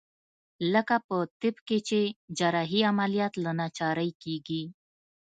[0.73, 1.99] لکه په طب کښې چې
[2.37, 4.63] جراحي عمليات له ناچارۍ کېږي.